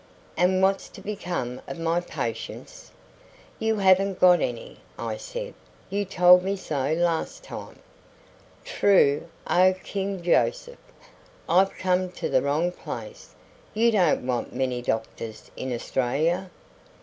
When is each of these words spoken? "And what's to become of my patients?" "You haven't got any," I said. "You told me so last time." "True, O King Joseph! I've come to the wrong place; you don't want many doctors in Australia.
"And 0.35 0.63
what's 0.63 0.89
to 0.89 1.01
become 1.01 1.61
of 1.67 1.77
my 1.77 1.99
patients?" 2.01 2.89
"You 3.59 3.75
haven't 3.75 4.19
got 4.19 4.41
any," 4.41 4.77
I 4.97 5.15
said. 5.17 5.53
"You 5.91 6.05
told 6.05 6.43
me 6.43 6.55
so 6.55 6.93
last 6.93 7.43
time." 7.43 7.77
"True, 8.65 9.27
O 9.45 9.75
King 9.83 10.23
Joseph! 10.23 10.79
I've 11.47 11.75
come 11.75 12.09
to 12.13 12.29
the 12.29 12.41
wrong 12.41 12.71
place; 12.71 13.35
you 13.75 13.91
don't 13.91 14.25
want 14.25 14.55
many 14.55 14.81
doctors 14.81 15.51
in 15.55 15.71
Australia. 15.71 16.49